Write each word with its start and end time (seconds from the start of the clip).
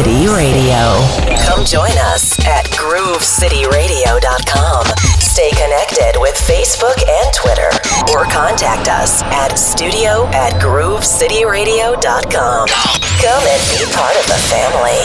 City 0.00 0.24
Radio. 0.28 0.96
Come 1.44 1.60
join 1.66 1.92
us 2.08 2.32
at 2.46 2.64
groovecityradio.com. 2.72 4.86
Stay 5.20 5.50
connected 5.50 6.18
with 6.18 6.34
Facebook 6.36 7.06
and 7.06 7.34
Twitter 7.34 7.68
or 8.14 8.24
contact 8.24 8.88
us 8.88 9.22
at 9.24 9.58
studio 9.58 10.26
at 10.28 10.54
groovecityradio.com. 10.54 12.68
Come 13.20 13.44
and 13.44 13.62
be 13.68 13.84
part 13.92 14.16
of 14.16 14.24
the 14.24 14.40
family. 14.48 15.04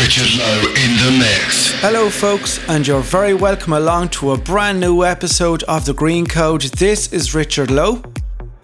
Richard 0.00 0.32
Lowe 0.38 0.72
in 0.82 0.96
the 0.96 1.10
mix. 1.18 1.72
Hello, 1.82 2.08
folks, 2.08 2.58
and 2.70 2.86
you're 2.86 3.02
very 3.02 3.34
welcome 3.34 3.74
along 3.74 4.08
to 4.08 4.30
a 4.30 4.38
brand 4.38 4.80
new 4.80 5.04
episode 5.04 5.62
of 5.64 5.84
The 5.84 5.92
Green 5.92 6.26
Code. 6.26 6.62
This 6.62 7.12
is 7.12 7.34
Richard 7.34 7.70
Lowe. 7.70 8.00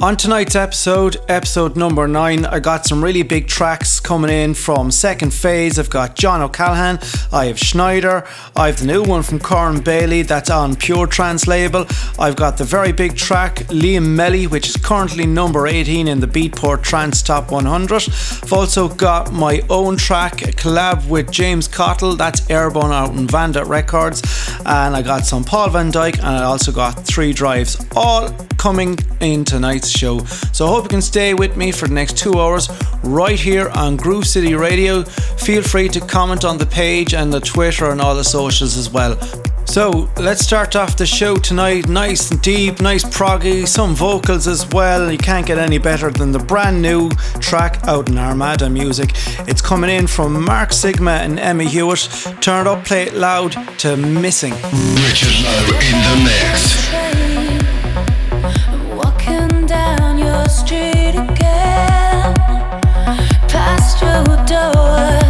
On 0.03 0.17
tonight's 0.17 0.57
episode, 0.57 1.19
episode 1.29 1.77
number 1.77 2.09
nine, 2.09 2.45
I 2.45 2.59
got 2.59 2.87
some 2.87 3.05
really 3.05 3.23
big 3.23 3.47
tracks 3.47 4.01
coming 4.13 4.31
in 4.31 4.53
from 4.53 4.91
Second 4.91 5.33
Phase. 5.33 5.79
I've 5.79 5.89
got 5.89 6.17
John 6.17 6.43
O'Callaghan, 6.43 6.99
I 7.33 7.47
have 7.47 7.57
Sniejder, 7.57 8.29
I 8.55 8.67
have 8.67 8.79
the 8.79 8.87
new 8.87 9.03
one 9.03 9.23
from 9.23 9.39
Corin 9.39 9.81
Bayley 9.81 10.21
that's 10.21 10.51
on 10.51 10.77
Pure 10.77 11.07
Trance 11.07 11.47
label. 11.47 11.87
I've 12.19 12.37
got 12.37 12.59
the 12.59 12.65
very 12.65 12.93
big 12.93 13.17
track 13.17 13.61
Liam 13.71 14.09
Melly, 14.09 14.47
which 14.47 14.69
is 14.69 14.77
currently 14.77 15.25
number 15.25 15.67
18 15.67 16.09
in 16.09 16.21
the 16.21 16.27
Beatport 16.27 16.83
Trance 16.83 17.23
Top 17.23 17.51
100. 17.51 18.03
I've 18.03 18.53
also 18.53 18.87
got 18.87 19.33
my 19.33 19.63
own 19.71 19.97
track, 19.97 20.43
a 20.43 20.53
collab 20.53 21.09
with 21.09 21.31
James 21.31 21.67
Cottle, 21.67 22.15
that's 22.15 22.51
Airborne 22.51 22.93
out 22.93 23.17
in 23.17 23.27
Vandit 23.27 23.67
Records, 23.67 24.21
and 24.67 24.95
I 24.95 25.01
got 25.01 25.25
some 25.25 25.43
Paul 25.43 25.71
Van 25.71 25.91
Dyk, 25.91 26.19
and 26.19 26.27
I 26.27 26.43
also 26.43 26.71
got 26.71 27.03
three 27.07 27.33
drives, 27.33 27.83
all 27.97 28.29
coming 28.59 28.99
in 29.21 29.45
tonight's 29.45 29.89
show. 29.89 30.19
So 30.53 30.67
I 30.67 30.69
hope 30.69 30.85
you 30.85 30.91
can 30.91 31.03
stay 31.03 31.33
with 31.33 31.57
me 31.57 31.73
for 31.73 31.89
the 31.89 31.95
next 31.95 32.19
two 32.19 32.39
hours 32.39 32.69
right 33.03 33.41
here 33.41 33.69
on 33.71 33.97
Groove 34.03 34.27
City 34.27 34.55
Radio. 34.55 35.05
Feel 35.05 35.63
free 35.63 35.89
to 35.89 36.01
comment 36.01 36.45
on 36.45 36.59
the 36.59 36.67
page 36.67 37.15
and 37.15 37.33
the 37.33 37.41
Twitter 37.41 37.91
and 37.91 38.01
all 38.01 38.15
the 38.15 38.25
socials 38.25 38.77
as 38.77 38.91
well. 38.91 39.17
So 39.65 40.11
let's 40.19 40.45
start 40.45 40.77
off 40.77 40.97
the 40.97 41.07
show 41.07 41.37
tonight. 41.37 41.89
Nice 41.89 42.31
and 42.31 42.43
deep, 42.43 42.81
nice 42.81 43.05
proggy, 43.05 43.67
some 43.67 43.95
vocals 43.95 44.47
as 44.47 44.69
well. 44.69 45.11
You 45.11 45.19
can't 45.19 45.47
get 45.47 45.57
any 45.57 45.79
better 45.79 46.11
than 46.11 46.33
the 46.33 46.41
brand 46.41 46.83
new 46.83 47.11
track 47.41 47.87
out 47.87 48.09
in 48.09 48.19
Armada 48.19 48.69
Music. 48.69 49.13
It's 49.49 49.63
coming 49.63 49.89
in 49.89 50.07
from 50.07 50.45
Mark 50.45 50.71
Sixma 50.71 51.21
and 51.21 51.39
Emma 51.39 51.65
Hewitt. 51.65 52.09
Turn 52.43 52.67
it 52.67 52.71
up, 52.71 52.85
play 52.85 53.05
it 53.05 53.15
loud 53.15 53.53
to 53.79 53.97
Missing. 53.97 54.53
Richard 54.53 55.33
Lowe 55.43 55.79
in 55.81 55.97
the 56.03 56.25
mix. 56.25 57.42
Through 64.03 64.47
door. 64.47 65.22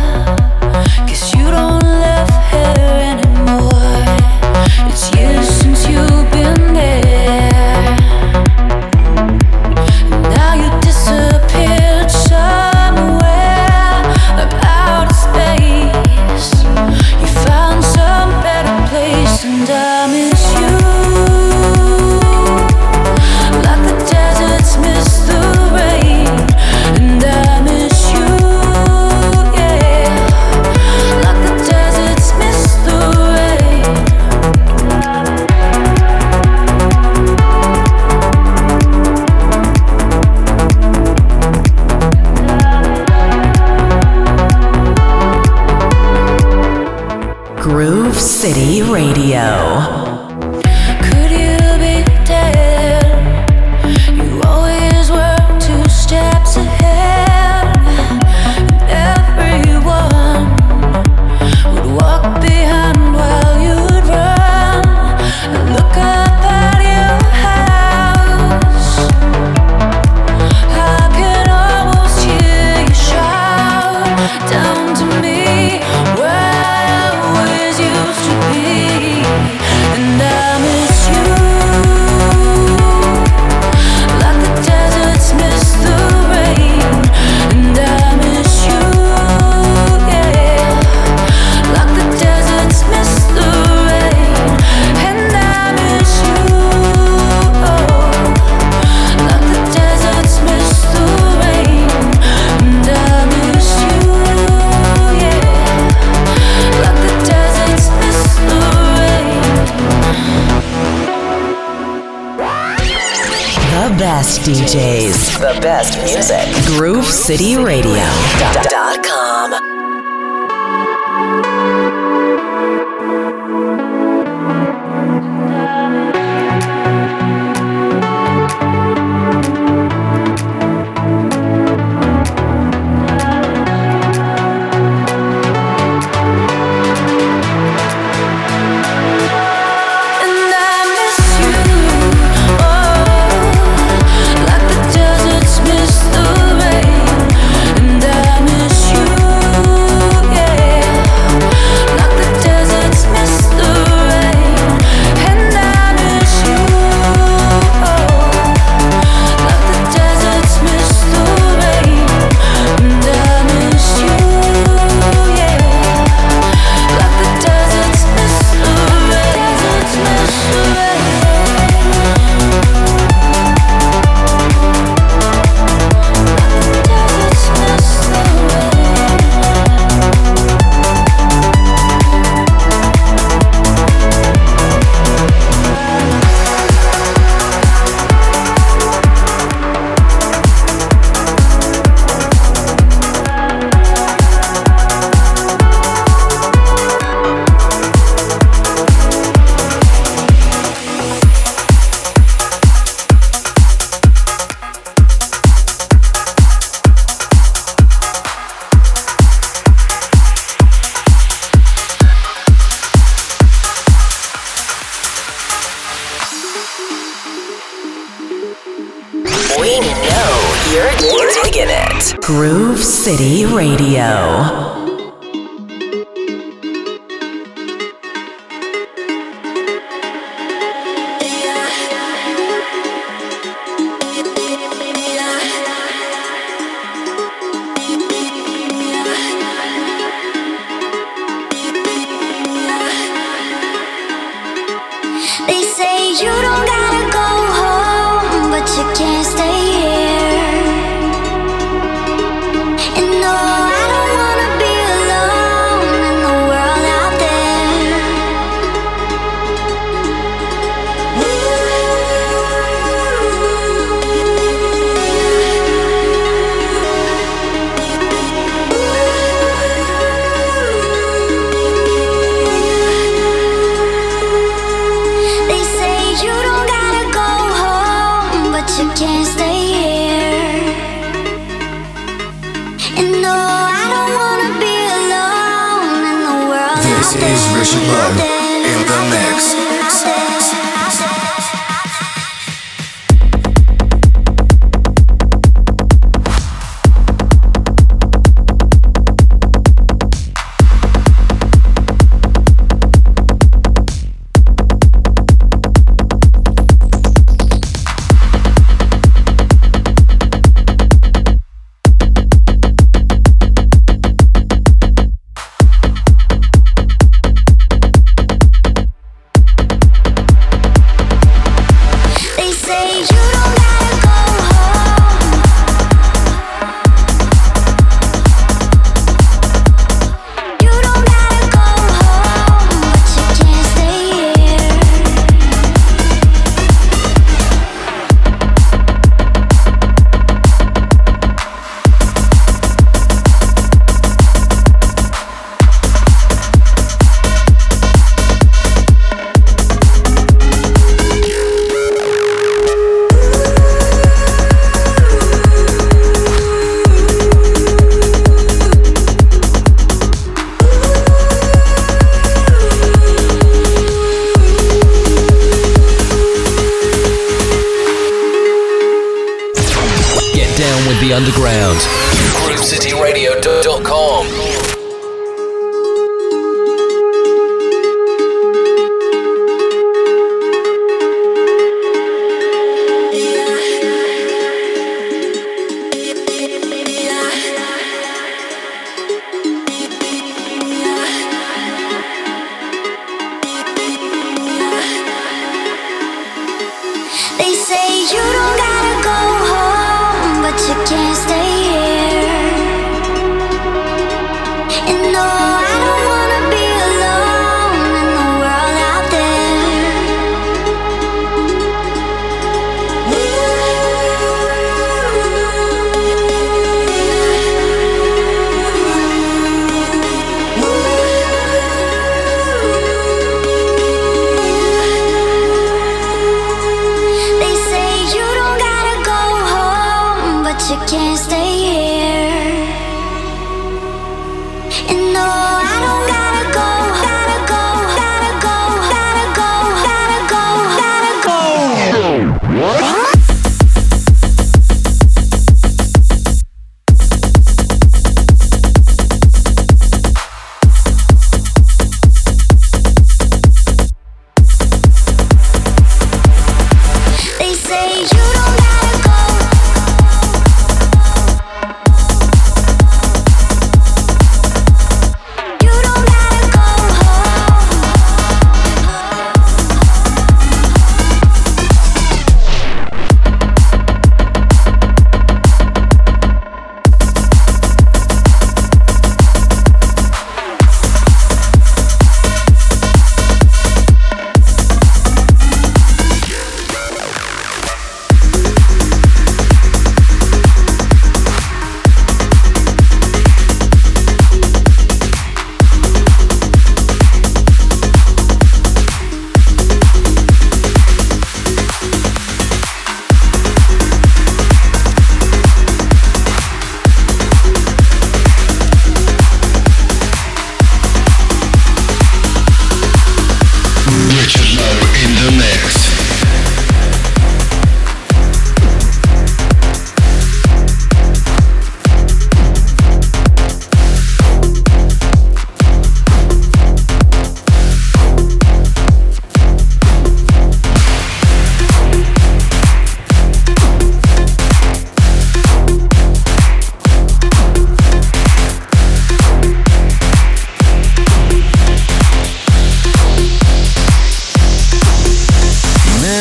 DJs. 114.43 115.39
The 115.39 115.61
best 115.61 115.97
music. 115.99 116.43
Groove 116.67 117.07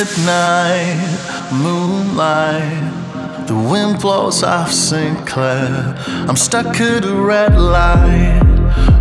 midnight 0.02 0.98
moonlight. 1.52 3.48
The 3.48 3.54
wind 3.54 4.00
blows 4.00 4.42
off 4.42 4.72
St. 4.72 5.28
Clair. 5.28 5.96
I'm 6.28 6.36
stuck 6.36 6.82
at 6.82 7.06
a 7.06 7.14
red 7.14 7.56
light, 7.56 8.42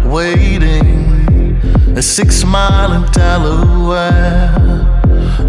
waiting 0.04 1.56
a 1.96 2.02
six 2.02 2.44
mile 2.44 2.92
in 2.92 3.10
Delaware. 3.12 4.52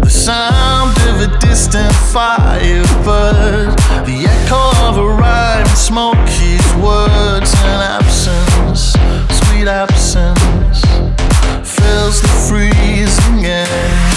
The 0.00 0.10
sound 0.10 0.96
of 1.10 1.16
a 1.28 1.38
distant 1.40 1.94
firebird, 2.14 3.76
the 4.08 4.18
echo 4.34 4.62
of 4.88 4.96
a 4.96 5.76
smoke 5.76 6.28
his 6.28 6.66
words 6.76 7.52
and 7.70 7.80
absence, 7.98 8.92
sweet 9.40 9.68
absence, 9.68 10.80
fills 11.76 12.22
the 12.22 12.32
freezing 12.48 13.44
air. 13.44 14.11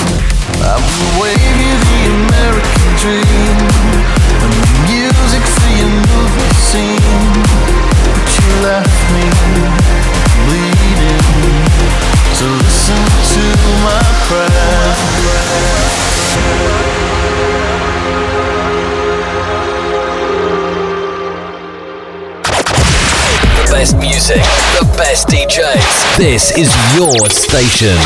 Best 23.70 23.98
music, 23.98 24.42
the 24.80 24.86
best 24.98 25.28
DJs. 25.28 26.18
This 26.18 26.58
is 26.58 26.74
your 26.96 27.30
station 27.30 27.98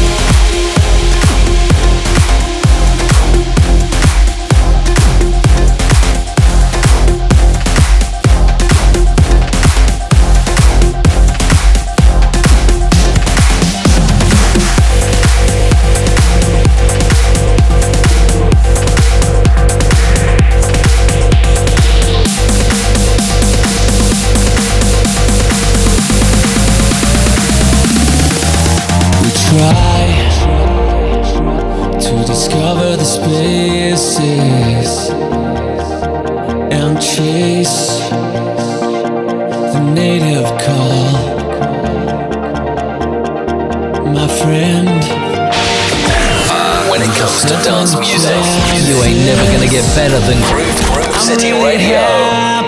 Dance 47.71 47.95
music, 47.95 48.35
you 48.85 49.01
ain't 49.03 49.25
never 49.25 49.45
gonna 49.51 49.67
get 49.67 49.85
better 49.95 50.19
than 50.27 50.41
Groove 50.51 50.75
Groove 50.91 51.15
City 51.21 51.51
Radio. 51.53 52.60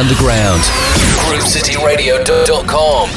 Underground. 0.00 0.62
GrooveCityRadio.com. 1.28 3.10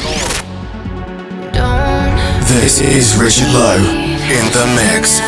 This 2.44 2.82
is 2.82 3.16
Richard 3.16 3.48
Lowe 3.54 3.78
in 3.78 4.46
the 4.52 4.66
mix, 4.76 5.22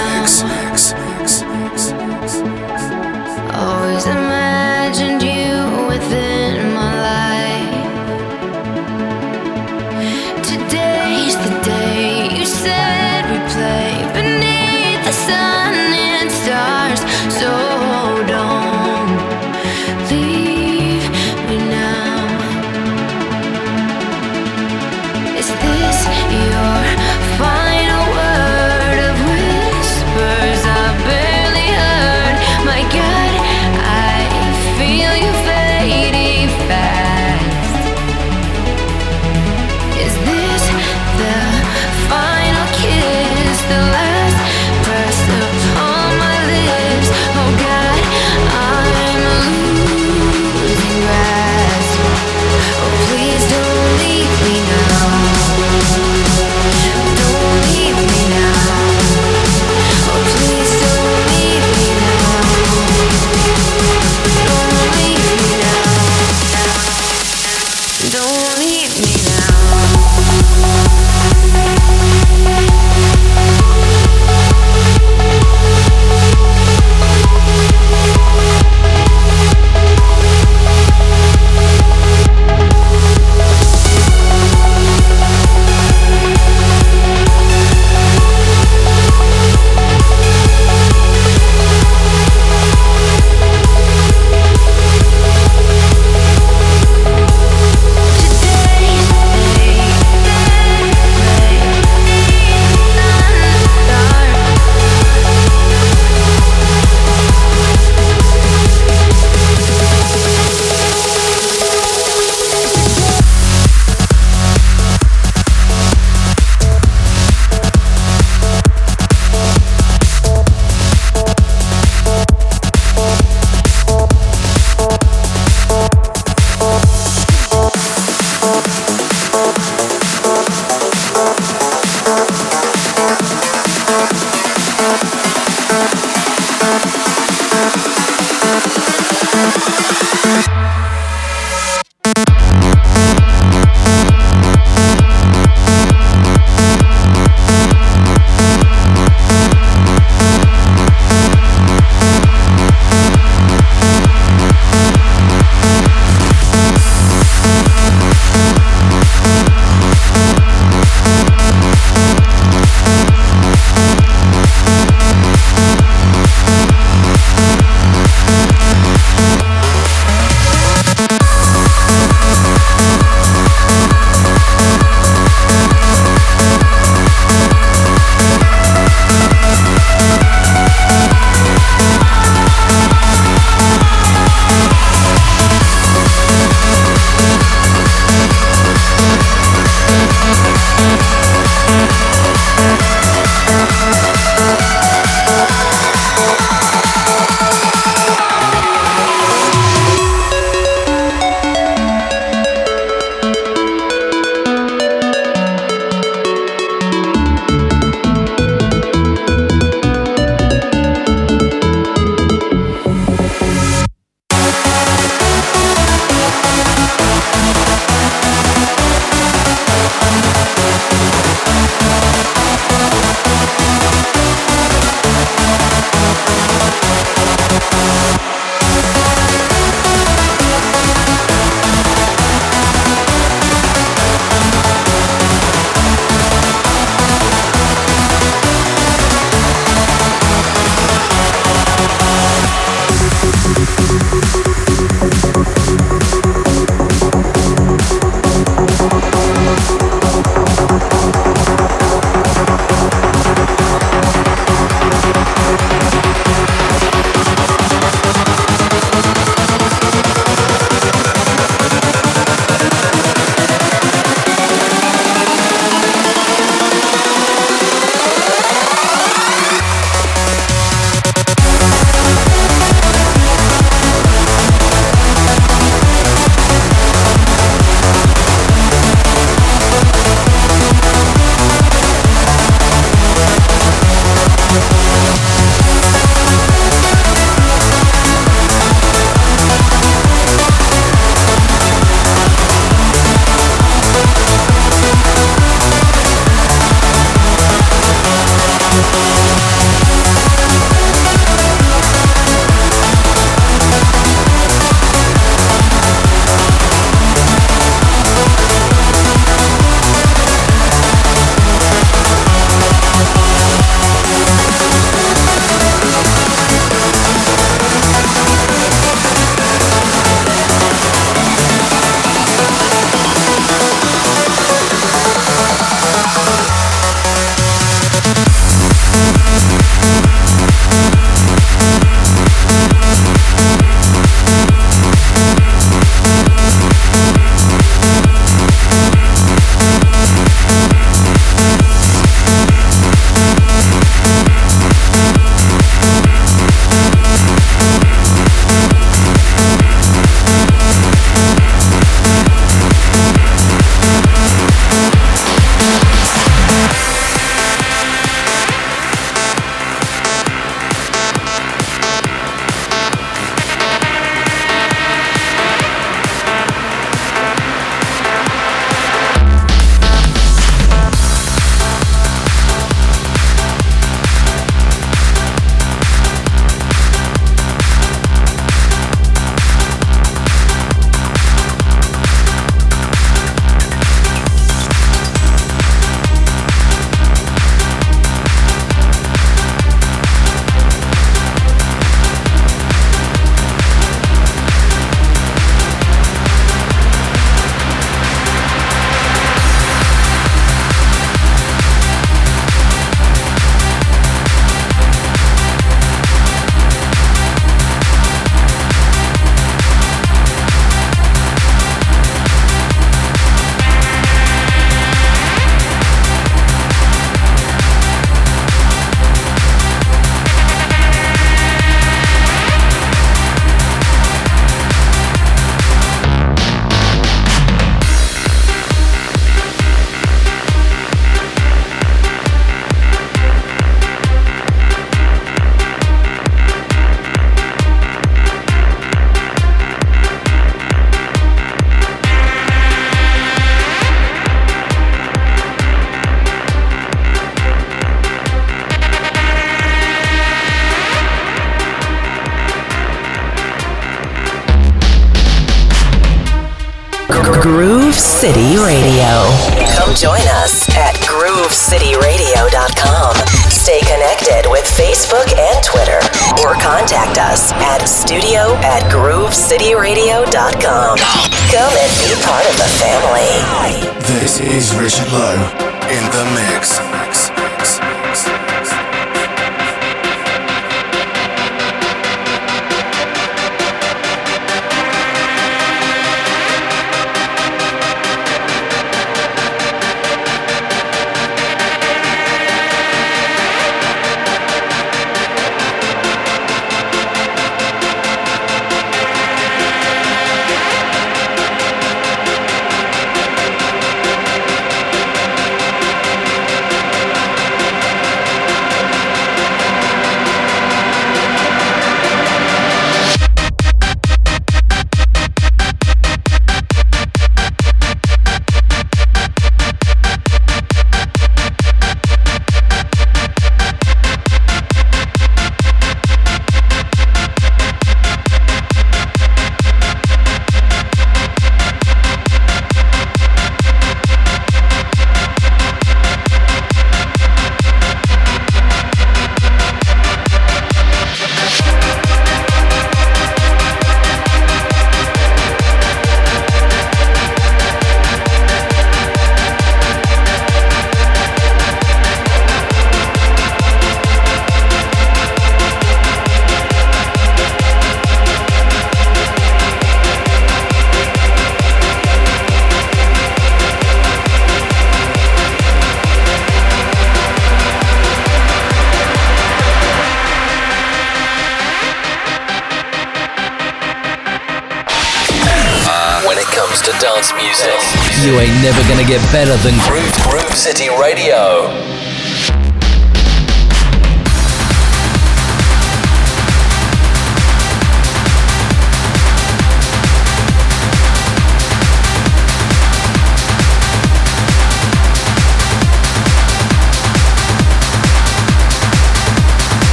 better 579.36 579.58
than 579.58 579.95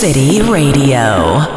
City 0.00 0.40
Radio. 0.40 1.49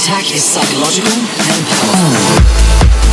attack 0.00 0.32
is 0.32 0.42
psychological 0.42 1.12
and 1.12 1.66
powerful. 1.66 3.09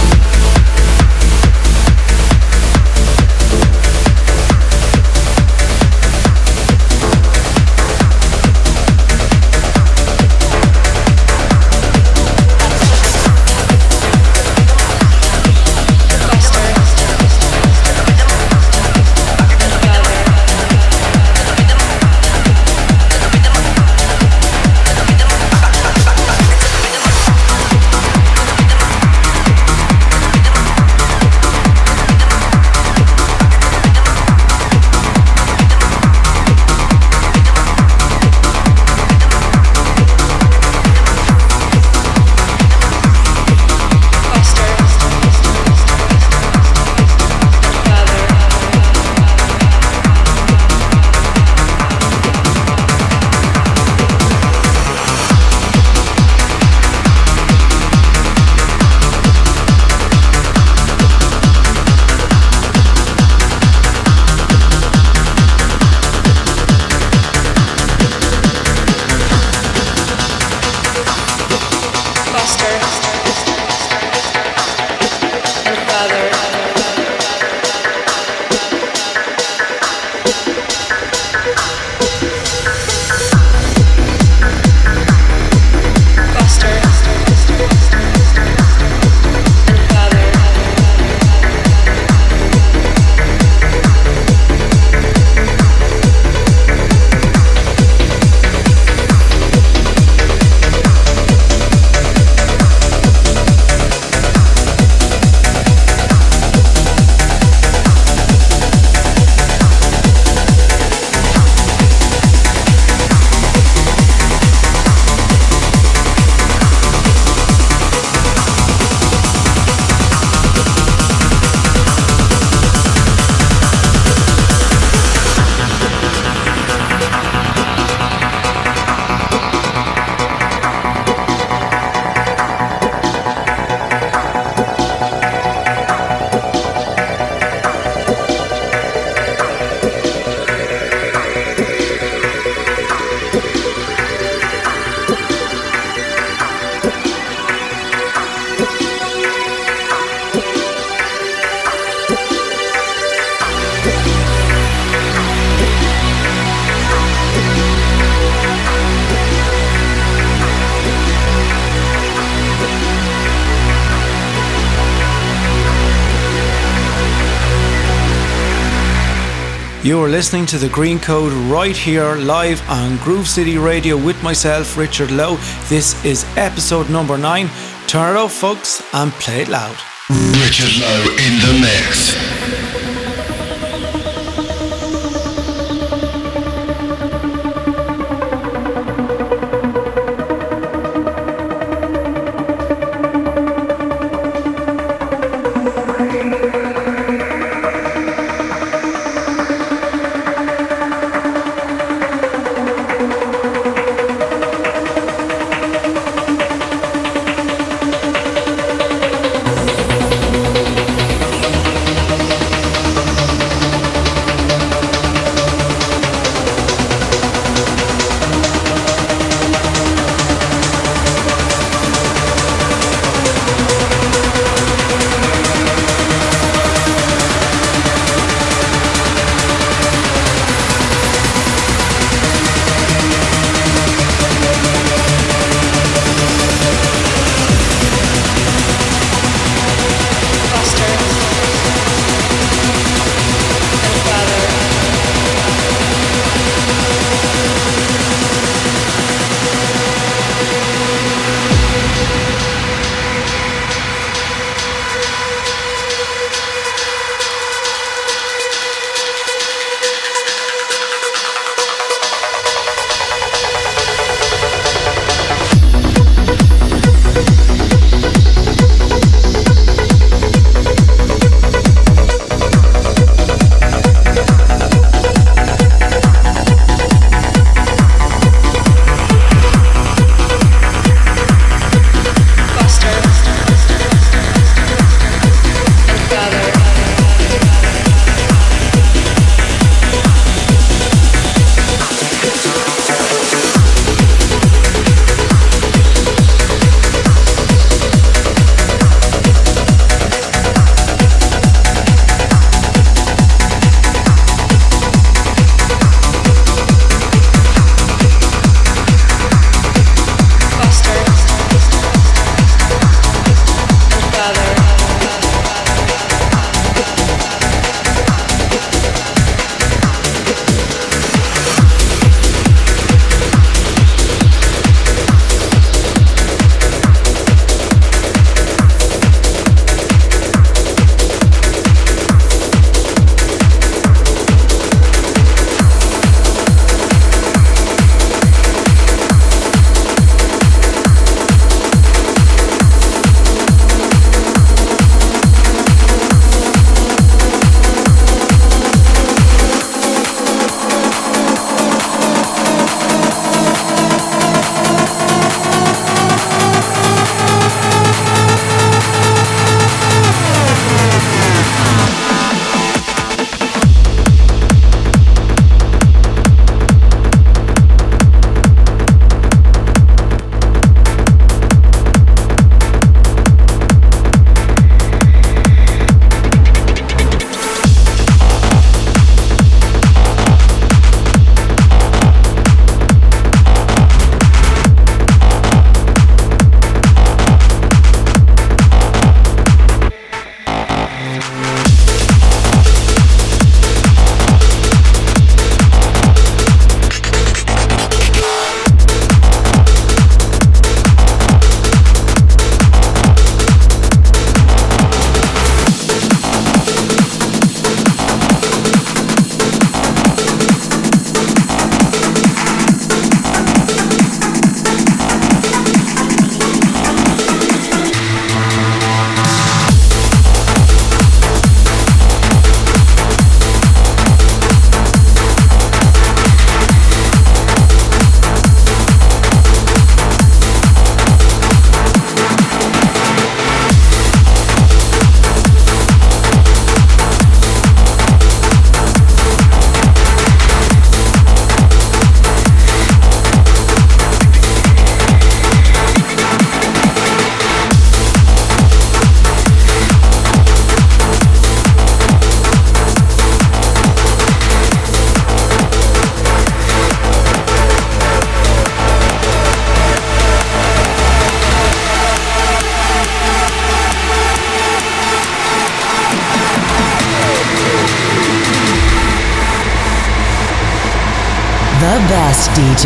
Listening 170.18 170.48
to 170.48 170.58
the 170.58 170.70
Green 170.70 170.98
Code 170.98 171.32
right 171.48 171.78
here 171.78 172.16
live 172.16 172.60
on 172.72 172.98
Groove 172.98 173.28
City 173.28 173.60
Radio 173.60 173.96
with 173.96 174.24
myself, 174.24 174.76
Richard 174.76 175.12
Lowe. 175.12 175.36
This 175.70 176.04
is 176.04 176.26
episode 176.36 176.90
number 176.90 177.20
nine. 177.20 177.52
Turn 177.86 178.16
it 178.16 178.20
up, 178.20 178.32
folks, 178.32 178.82
and 178.96 179.12
play 179.12 179.44
it 179.44 179.48
loud. 179.48 179.78
Richard 180.10 180.76
Lowe 180.82 181.16
in 181.24 181.38
the 181.46 181.60
mix. 181.62 182.27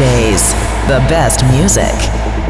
DJs, 0.02 0.58
the 0.88 0.98
best 1.10 1.44
music. 1.54 1.94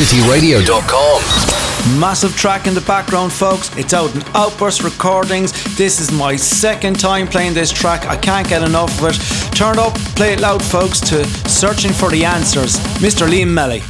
GrooveCityRadio.com. 0.00 2.00
Massive 2.00 2.34
track 2.34 2.66
in 2.66 2.72
the 2.72 2.80
background, 2.80 3.30
folks. 3.30 3.70
It's 3.76 3.92
out 3.92 4.14
in 4.14 4.22
Outburst 4.34 4.82
Recordings. 4.82 5.52
This 5.76 6.00
is 6.00 6.10
my 6.10 6.36
second 6.36 6.98
time 6.98 7.26
playing 7.26 7.52
this 7.52 7.70
track. 7.70 8.06
I 8.06 8.16
can't 8.16 8.48
get 8.48 8.62
enough 8.62 8.98
of 9.02 9.10
it. 9.10 9.16
Turn 9.54 9.78
up, 9.78 9.94
play 10.16 10.32
it 10.32 10.40
loud, 10.40 10.64
folks, 10.64 11.00
to 11.00 11.26
Searching 11.46 11.92
for 11.92 12.08
the 12.08 12.24
Answers. 12.24 12.78
Mr. 13.02 13.28
Liam 13.28 13.48
Melly. 13.48 13.82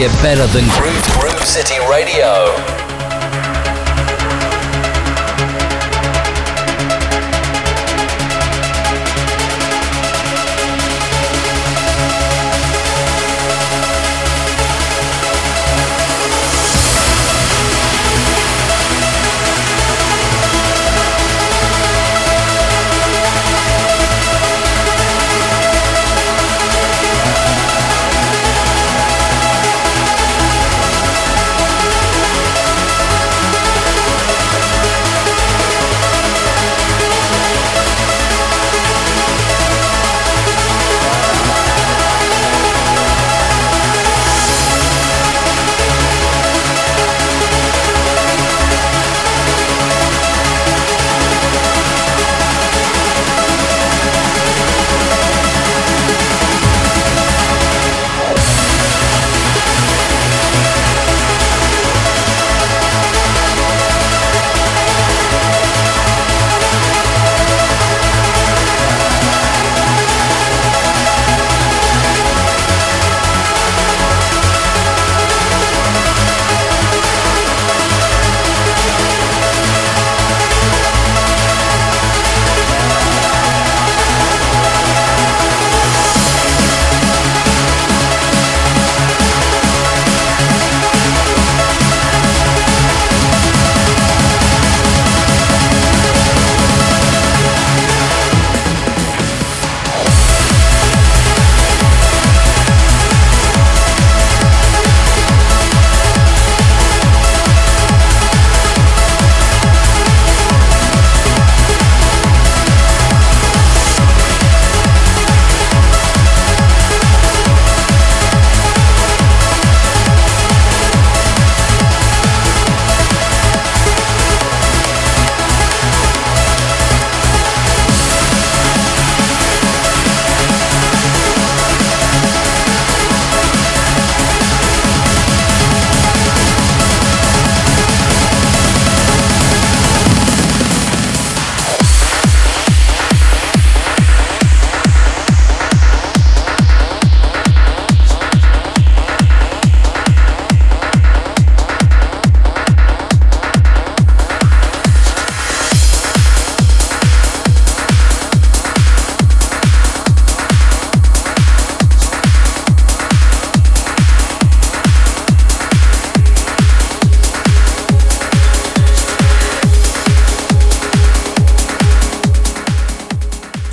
Get 0.00 0.22
better 0.22 0.46
than 0.46 0.64
Groove 0.78 1.09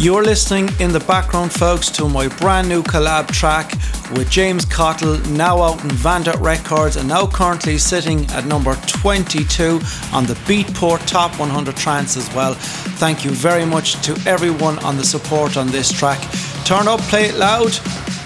You're 0.07 0.23
listening 0.23 0.69
in 0.79 0.93
the 0.93 1.01
background, 1.01 1.51
folks, 1.51 1.89
to 1.89 2.07
my 2.07 2.29
brand 2.29 2.69
new 2.69 2.81
collab 2.81 3.27
track 3.27 3.73
with 4.13 4.29
James 4.29 4.63
Cottle, 4.63 5.17
now 5.31 5.61
out 5.61 5.83
in 5.83 5.89
Vandit 5.89 6.39
Records 6.39 6.95
and 6.95 7.09
now 7.09 7.27
currently 7.27 7.77
sitting 7.77 8.25
at 8.27 8.45
number 8.45 8.73
22 8.87 9.81
on 10.13 10.25
the 10.25 10.35
Beatport 10.47 11.05
Top 11.07 11.37
100 11.37 11.75
Trance 11.75 12.15
as 12.15 12.33
well. 12.33 12.53
Thank 12.53 13.25
you 13.25 13.31
very 13.31 13.65
much 13.65 14.01
to 14.03 14.13
everyone 14.25 14.79
on 14.79 14.95
the 14.95 15.03
support 15.03 15.57
on 15.57 15.67
this 15.67 15.91
track. 15.91 16.21
Turn 16.63 16.87
up, 16.87 17.01
play 17.01 17.25
it 17.25 17.35
loud. 17.35 17.75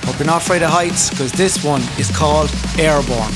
Hope 0.05 0.19
you're 0.19 0.27
not 0.27 0.43
afraid 0.43 0.61
of 0.61 0.69
heights 0.69 1.09
because 1.09 1.31
this 1.31 1.63
one 1.63 1.81
is 1.97 2.15
called 2.15 2.51
Airborne. 2.77 3.33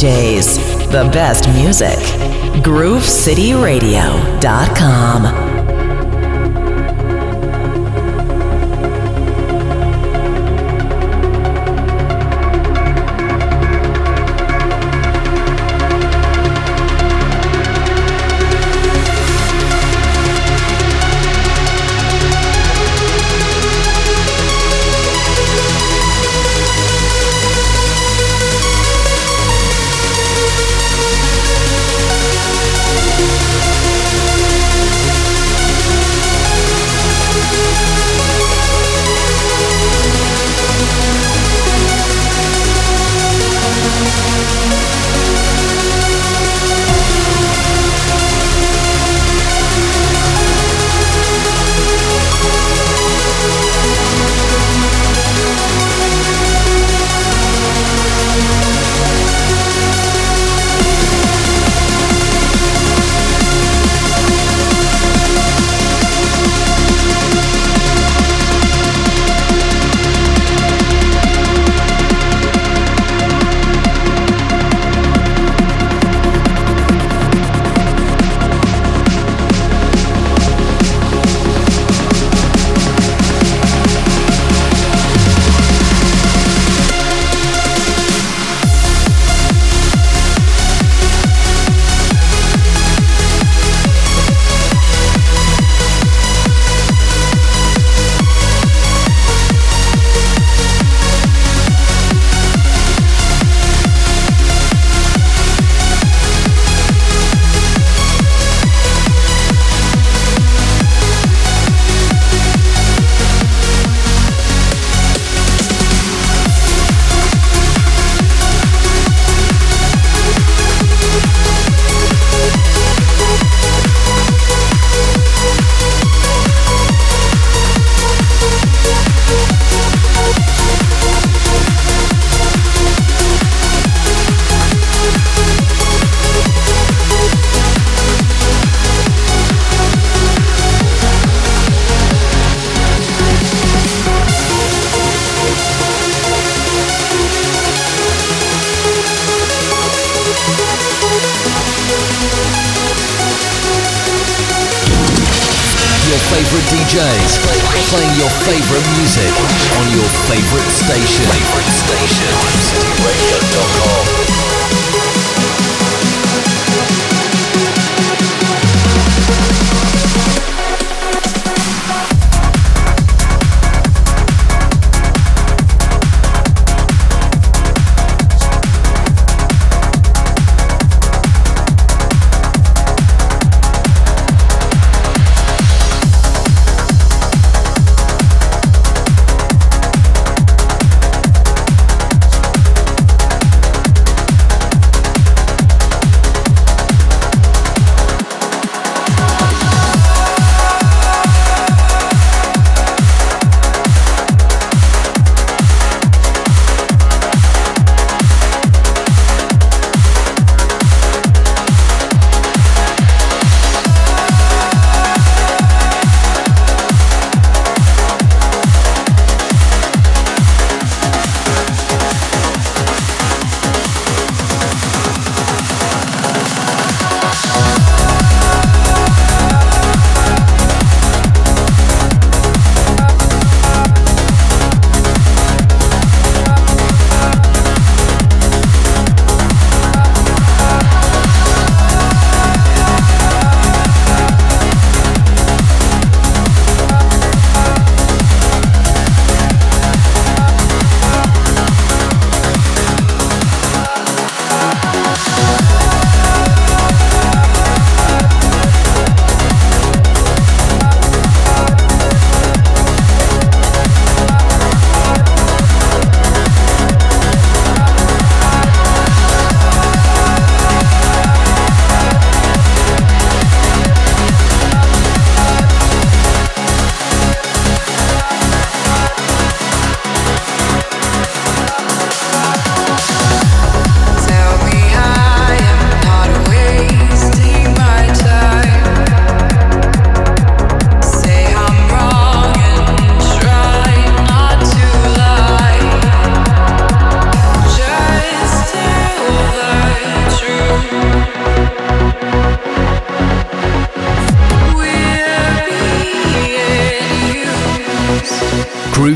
DJs. 0.00 0.90
the 0.90 1.04
best 1.12 1.46
music. 1.48 1.98
GrooveCityRadio.com. 2.64 5.49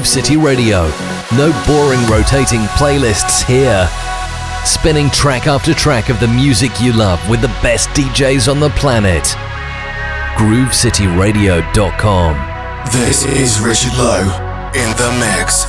City 0.05 0.37
Radio. 0.37 0.89
No 1.37 1.53
boring 1.67 2.05
rotating 2.07 2.61
playlists 2.79 3.45
here. 3.45 3.89
Spinning 4.65 5.11
track 5.11 5.47
after 5.47 5.75
track 5.75 6.09
of 6.09 6.19
the 6.21 6.29
music 6.29 6.81
you 6.81 6.93
love 6.93 7.21
with 7.29 7.41
the 7.41 7.49
best 7.63 7.89
DJs 7.91 8.51
on 8.51 8.61
the 8.61 8.71
planet. 8.71 9.25
GrooveCityRadio.com. 10.37 12.91
This 12.93 13.25
is 13.25 13.61
Richard 13.61 13.97
Lowe 13.99 14.71
in 14.75 14.91
the 14.97 15.11
mix. 15.19 15.65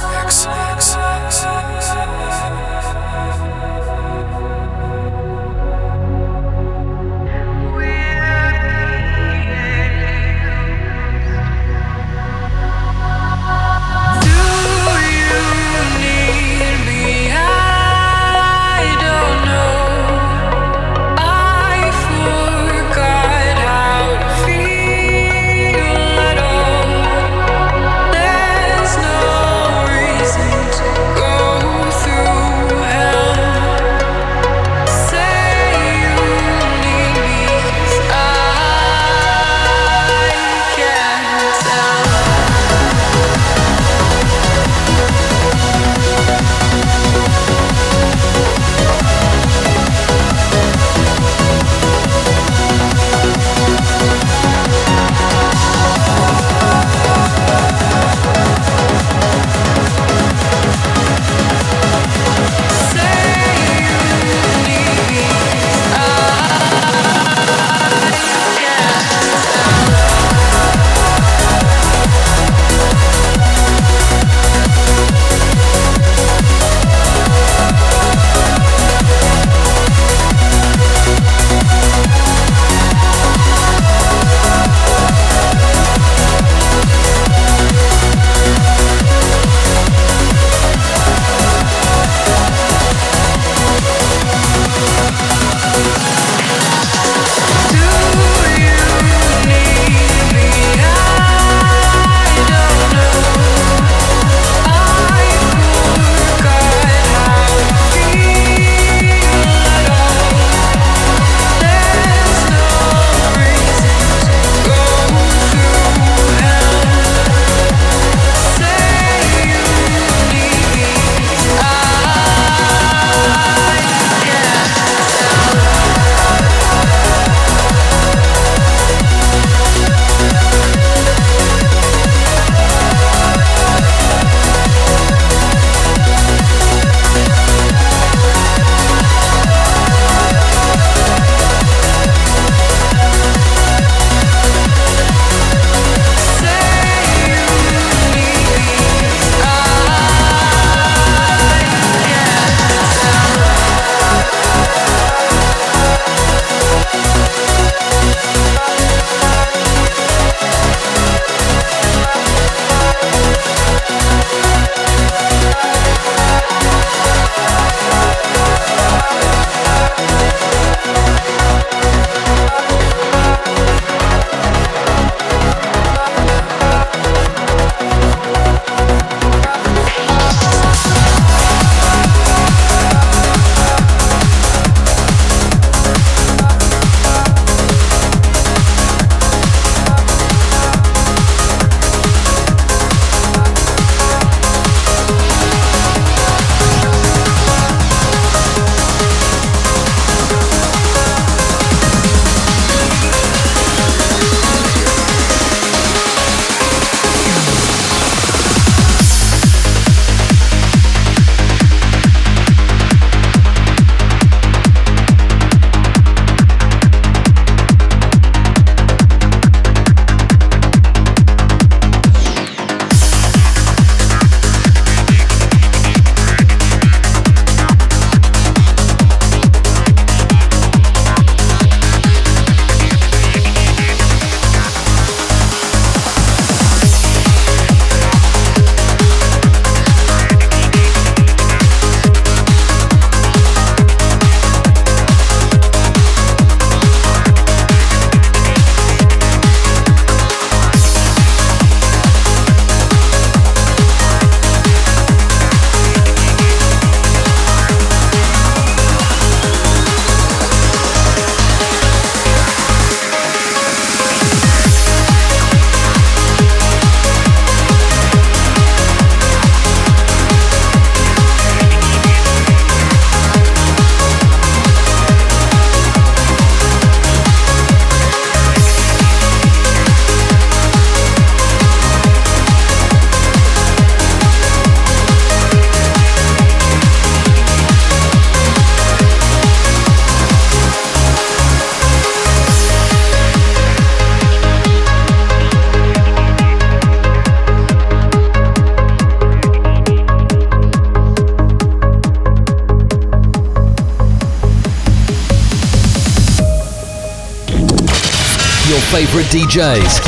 Favorite 308.95 309.25
DJs, 309.25 309.99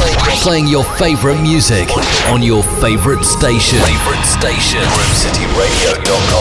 playing 0.42 0.66
your 0.66 0.86
favorite 0.96 1.42
music 1.42 1.90
on 2.28 2.42
your 2.42 2.64
favorite 2.64 3.26
station. 3.26 3.80
Favorite 3.80 4.24
station. 4.24 4.80
GrooveCityRadio.com. 4.80 6.37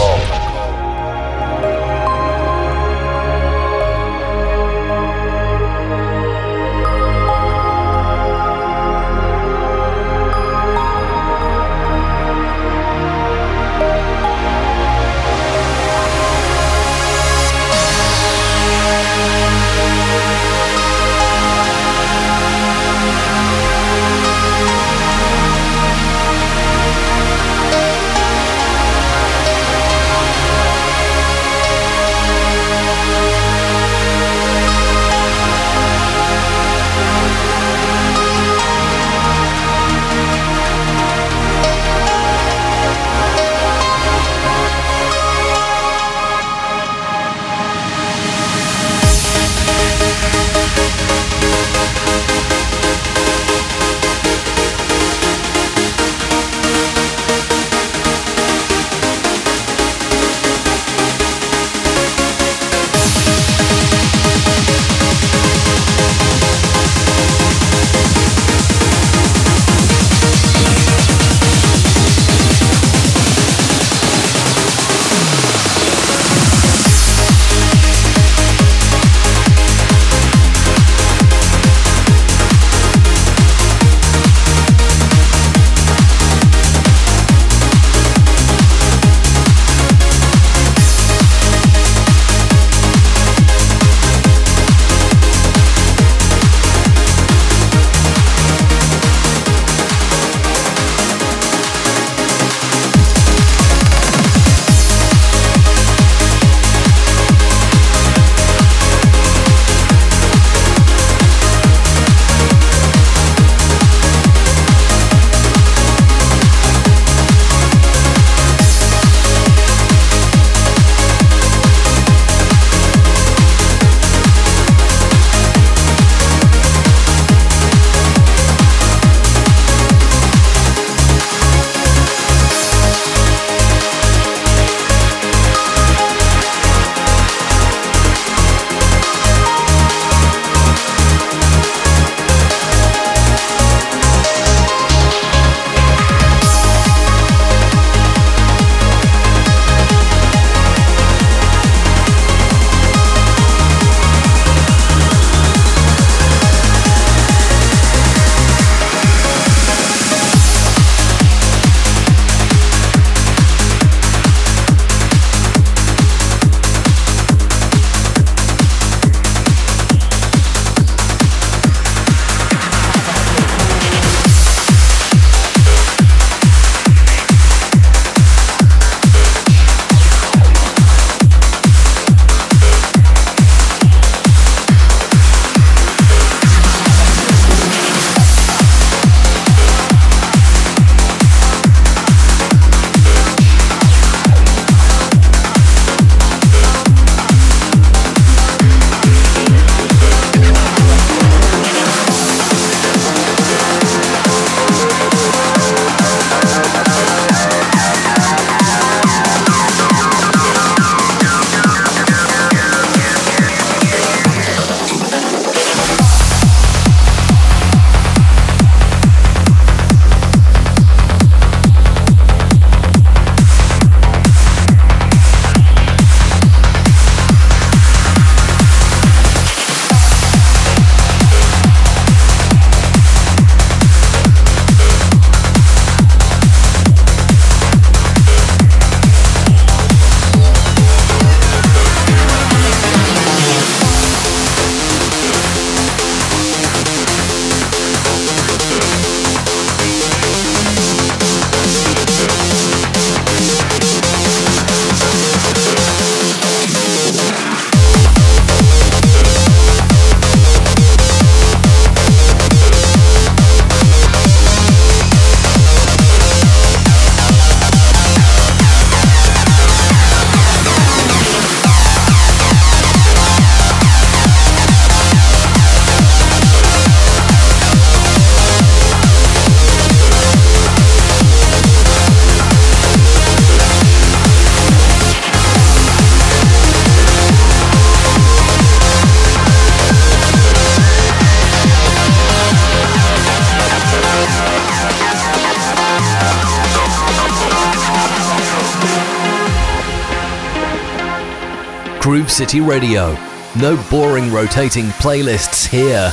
City 302.36 302.60
Radio. 302.60 303.16
No 303.58 303.82
boring 303.88 304.30
rotating 304.30 304.88
playlists 305.00 305.66
here. 305.66 306.10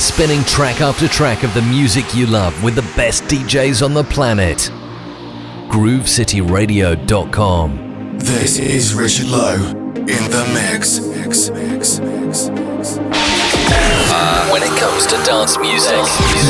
Spinning 0.00 0.42
track 0.42 0.80
after 0.80 1.06
track 1.06 1.44
of 1.44 1.54
the 1.54 1.62
music 1.62 2.16
you 2.16 2.26
love 2.26 2.64
with 2.64 2.74
the 2.74 2.82
best 2.96 3.22
DJs 3.26 3.84
on 3.84 3.94
the 3.94 4.02
planet. 4.02 4.58
GrooveCityRadio.com. 5.70 8.18
This 8.18 8.58
is 8.58 8.92
Richard 8.92 9.28
Lowe 9.28 9.70
in 9.94 10.30
the 10.32 10.44
mix. 10.52 10.98
mix, 10.98 11.48
mix, 11.50 12.00
mix, 12.00 12.48
mix. 12.48 12.96
When 14.50 14.64
it 14.64 14.76
comes 14.80 15.06
to 15.06 15.14
dance 15.22 15.56
music, 15.58 15.94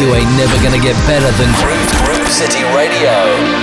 you 0.00 0.14
ain't 0.14 0.30
never 0.38 0.56
gonna 0.64 0.80
get 0.80 0.96
better 1.06 1.30
than 1.36 1.52
Groove, 1.60 1.92
Groove 2.06 2.32
City 2.32 2.64
Radio. 2.74 3.55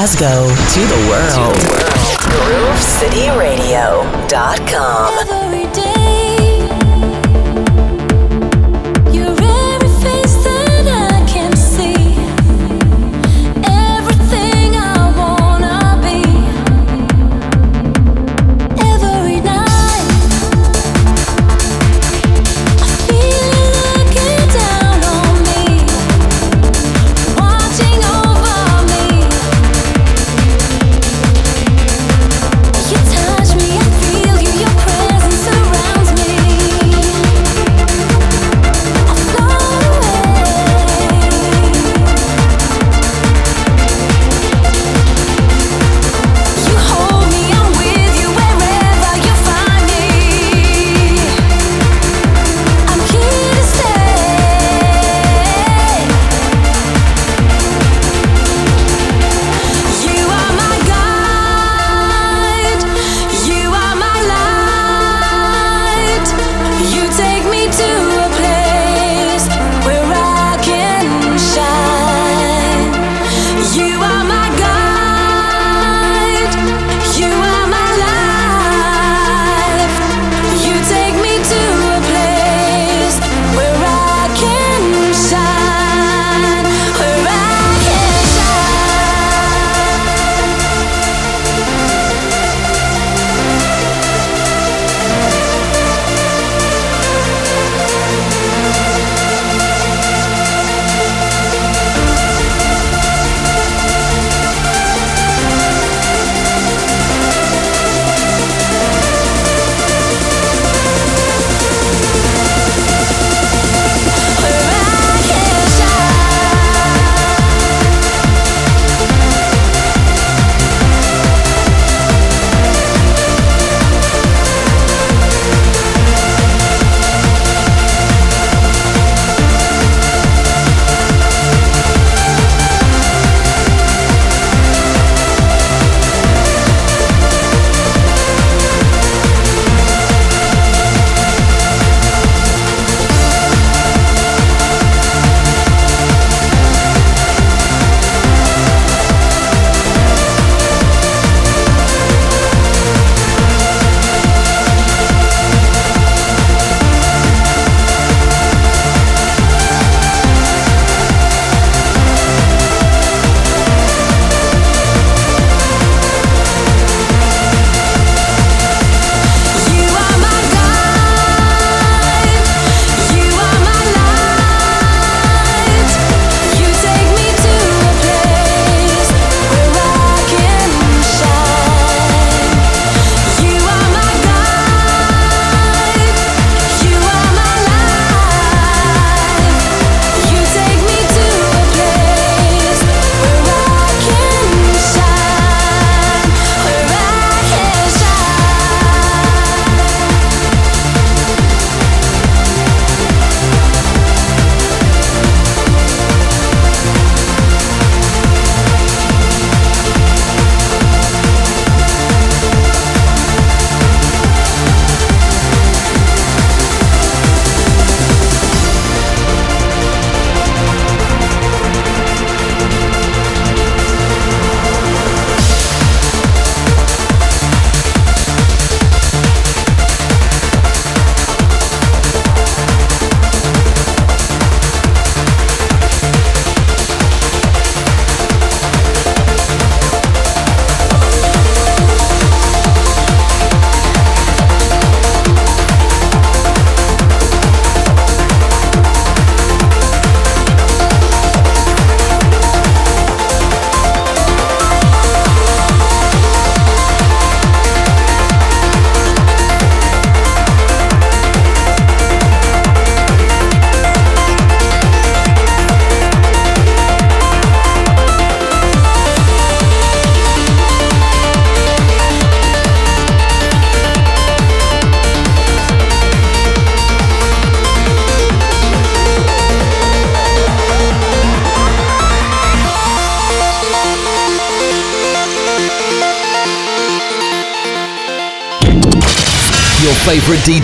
Glasgow 0.00 0.29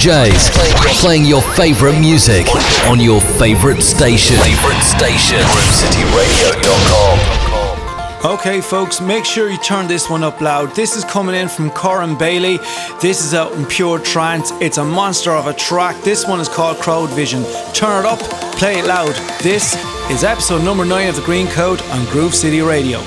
DJs 0.07 1.01
playing 1.01 1.25
your 1.25 1.43
favorite 1.43 1.99
music 1.99 2.47
on 2.87 3.01
your 3.01 3.21
favorite 3.21 3.83
station. 3.83 4.37
Favorite 4.37 4.81
station. 4.81 5.39
GrooveCityRadio.com. 5.39 8.25
Okay, 8.25 8.61
folks, 8.61 9.01
make 9.01 9.25
sure 9.25 9.51
you 9.51 9.59
turn 9.59 9.89
this 9.89 10.09
one 10.09 10.23
up 10.23 10.41
loud. 10.41 10.73
This 10.77 10.95
is 10.95 11.05
coming 11.05 11.35
in 11.35 11.49
from 11.49 11.71
Corin 11.71 12.17
Bayley. 12.17 12.59
This 13.01 13.25
is 13.25 13.35
out 13.35 13.51
in 13.55 13.67
pure 13.67 13.99
trance. 13.99 14.53
It's 14.61 14.79
a 14.79 14.85
monster 14.85 15.33
of 15.33 15.49
a 15.49 15.53
track. 15.53 16.01
This 16.03 16.25
one 16.25 16.39
is 16.39 16.49
called 16.49 16.79
Crowd 16.79 17.11
Vision. 17.11 17.43
Turn 17.75 18.05
it 18.05 18.07
up, 18.07 18.21
play 18.59 18.79
it 18.79 18.85
loud. 18.85 19.17
This 19.43 19.75
is 20.09 20.23
episode 20.23 20.63
number 20.63 20.85
nine 20.85 21.09
of 21.09 21.17
the 21.17 21.23
Green 21.23 21.49
Code 21.49 21.83
on 21.83 22.05
Groove 22.07 22.33
City 22.33 22.61
Radio. 22.61 23.03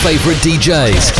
Favorite 0.00 0.38
DJs 0.38 1.12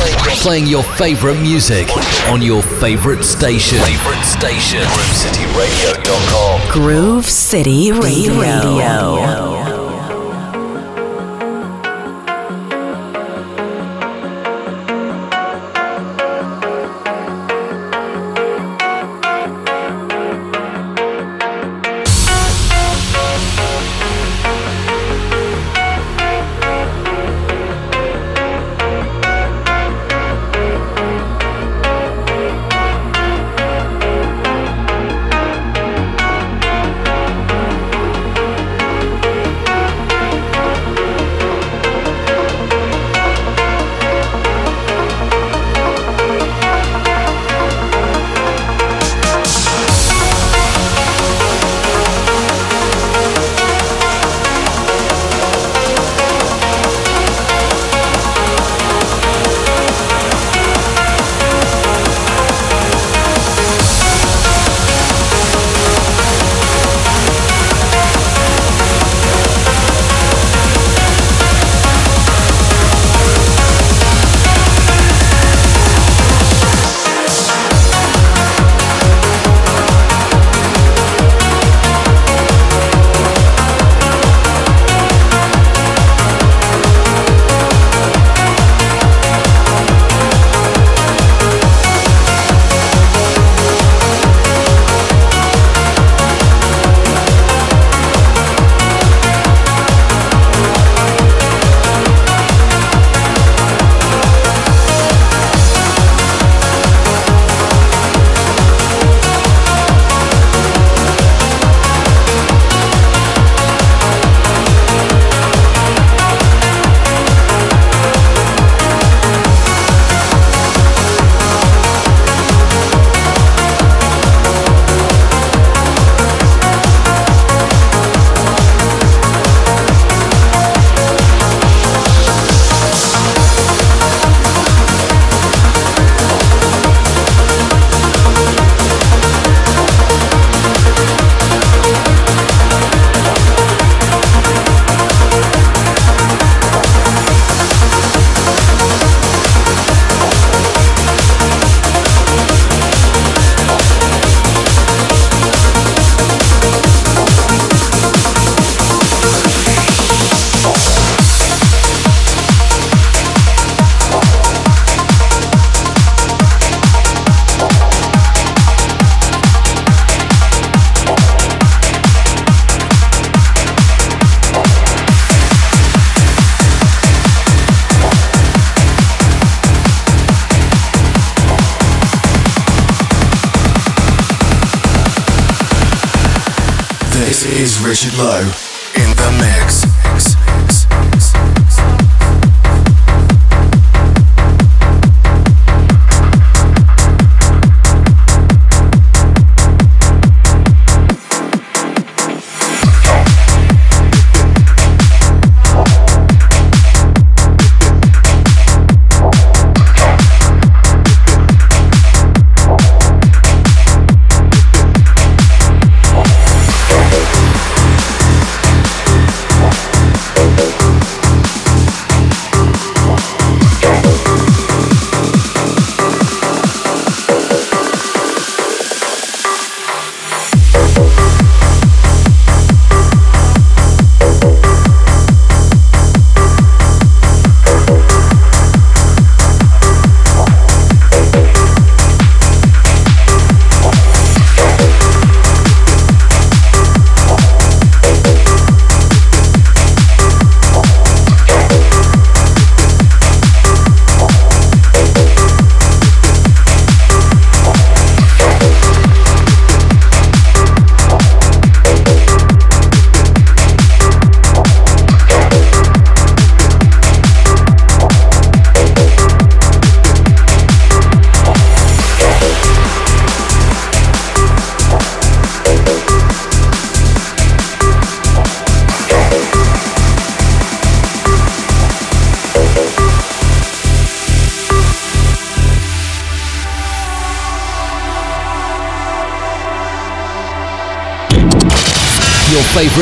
playing 0.42 0.66
your 0.66 0.82
favorite 0.82 1.38
music 1.38 1.86
on 2.28 2.40
your 2.40 2.62
favorite 2.62 3.22
station. 3.22 3.78
Favorite 3.78 4.24
station. 4.24 4.80
GrooveCityRadio.com. 4.80 6.72
Groove 6.72 7.26
City 7.26 7.92
Radio. 7.92 8.40
Radio. 8.40 9.59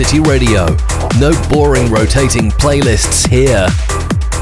City 0.04 0.20
Radio. 0.20 0.66
No 1.20 1.32
boring 1.48 1.92
rotating 1.92 2.50
playlists 2.50 3.30
here. 3.30 3.68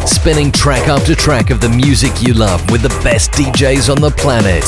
Spinning 0.07 0.53
track 0.53 0.87
after 0.87 1.13
track 1.13 1.49
of 1.49 1.59
the 1.59 1.67
music 1.67 2.21
you 2.21 2.33
love 2.33 2.71
with 2.71 2.81
the 2.81 2.87
best 3.03 3.33
DJs 3.33 3.93
on 3.93 3.99
the 3.99 4.11
planet. 4.11 4.63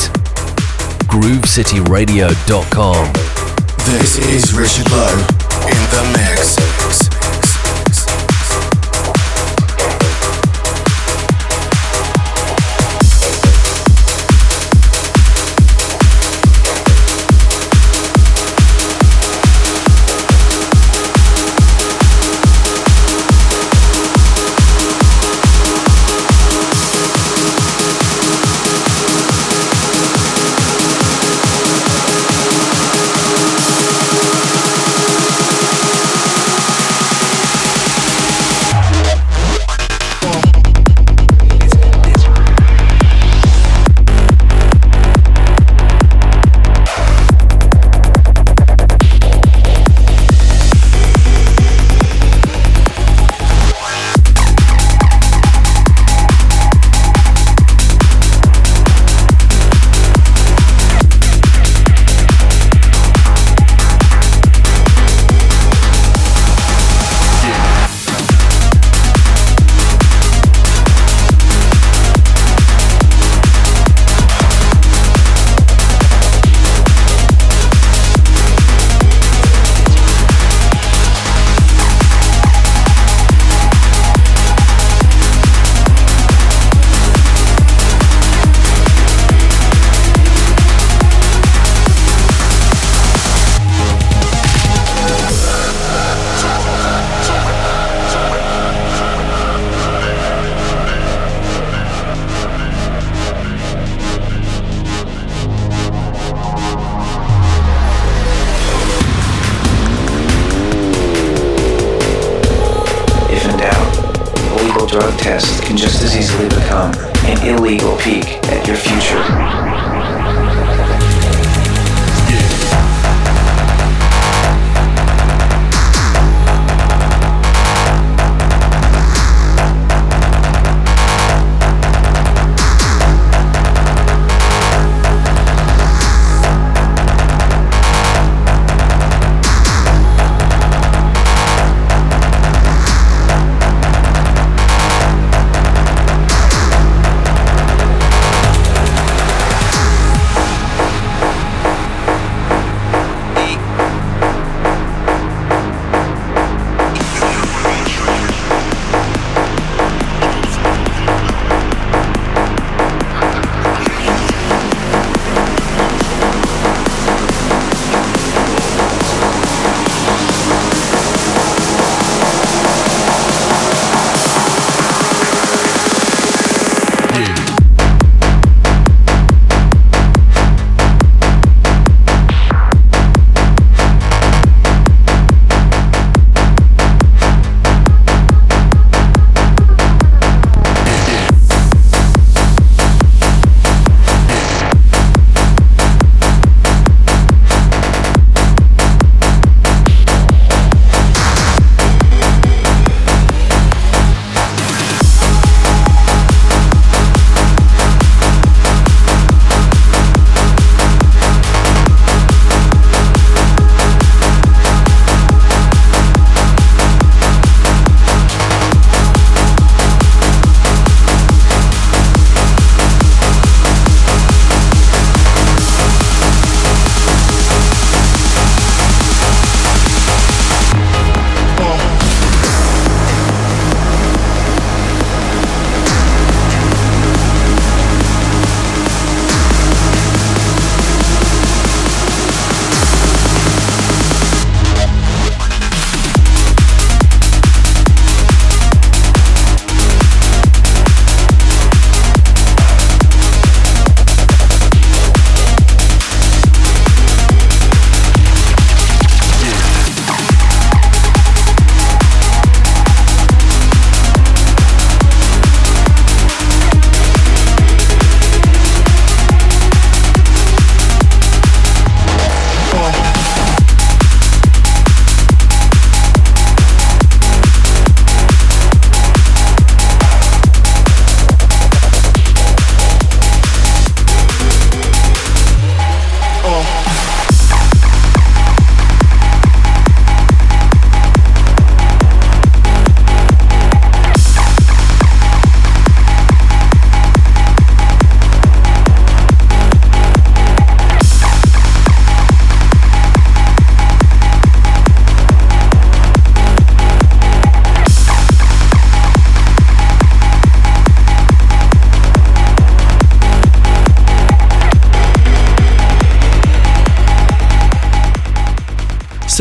GrooveCityRadio.com. 1.07 3.13
This 3.85 4.17
is 4.17 4.53
Richard 4.53 4.91
Lowe 4.91 5.25
in 5.65 5.77
the 5.91 6.03
mix. 6.17 6.70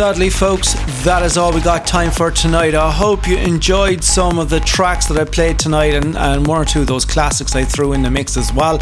Sadly, 0.01 0.31
folks, 0.31 0.73
that 1.05 1.23
is 1.23 1.37
all 1.37 1.53
we 1.53 1.61
got 1.61 1.87
time 1.87 2.11
for 2.11 2.31
tonight. 2.31 2.75
I 2.75 2.91
hope 2.91 3.29
you 3.29 3.37
enjoyed 3.37 4.03
some 4.03 4.39
of 4.39 4.49
the 4.49 4.59
tracks 4.59 5.05
that 5.09 5.19
I 5.19 5.27
played 5.27 5.59
tonight 5.59 5.93
and, 5.93 6.17
and 6.17 6.47
one 6.47 6.63
or 6.63 6.65
two 6.65 6.81
of 6.81 6.87
those 6.87 7.05
classics 7.05 7.55
I 7.55 7.65
threw 7.65 7.93
in 7.93 8.01
the 8.01 8.11
mix 8.11 8.39
as 8.39 8.51
well. 8.51 8.79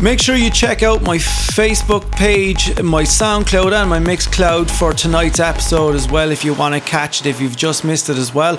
Make 0.00 0.22
sure 0.22 0.34
you 0.34 0.48
check 0.48 0.82
out 0.82 1.02
my 1.02 1.18
Facebook 1.18 2.10
page, 2.12 2.80
my 2.80 3.02
SoundCloud, 3.02 3.72
and 3.74 3.90
my 3.90 3.98
Mixcloud 4.00 4.70
for 4.70 4.94
tonight's 4.94 5.38
episode 5.38 5.94
as 5.94 6.10
well 6.10 6.30
if 6.30 6.46
you 6.46 6.54
want 6.54 6.74
to 6.74 6.80
catch 6.80 7.20
it 7.20 7.26
if 7.26 7.38
you've 7.38 7.54
just 7.54 7.84
missed 7.84 8.08
it 8.08 8.16
as 8.16 8.34
well. 8.34 8.58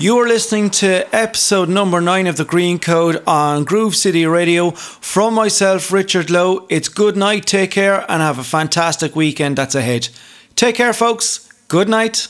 You 0.00 0.18
are 0.18 0.26
listening 0.26 0.68
to 0.70 1.06
episode 1.14 1.68
number 1.68 2.00
nine 2.00 2.26
of 2.26 2.36
the 2.36 2.44
Green 2.44 2.80
Code 2.80 3.22
on 3.24 3.62
Groove 3.62 3.94
City 3.94 4.26
Radio. 4.26 4.72
From 4.72 5.34
myself, 5.34 5.92
Richard 5.92 6.28
Lowe, 6.28 6.66
it's 6.68 6.88
good 6.88 7.16
night, 7.16 7.46
take 7.46 7.70
care, 7.70 8.04
and 8.10 8.20
have 8.20 8.40
a 8.40 8.44
fantastic 8.44 9.14
weekend 9.14 9.56
that's 9.56 9.76
ahead. 9.76 10.08
Take 10.56 10.74
care, 10.76 10.92
folks. 10.92 11.48
Good 11.68 11.88
night. 11.88 12.28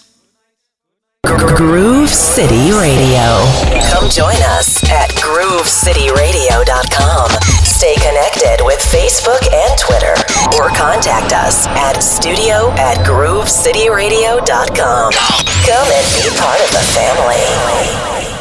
Groove 1.57 2.11
City 2.11 2.71
Radio. 2.73 3.45
Come 3.91 4.09
join 4.11 4.37
us 4.59 4.83
at 4.91 5.09
groovecityradio.com. 5.11 7.31
Stay 7.65 7.95
connected 7.95 8.59
with 8.65 8.81
Facebook 8.81 9.47
and 9.53 9.79
Twitter 9.79 10.15
or 10.59 10.69
contact 10.71 11.33
us 11.33 11.67
at 11.69 12.03
studio 12.03 12.71
at 12.73 12.99
groovecityradio.com. 13.07 15.13
Come 15.13 15.93
and 15.93 16.07
be 16.13 16.29
part 16.37 16.61
of 16.61 16.71
the 16.71 16.83
family. 16.93 18.34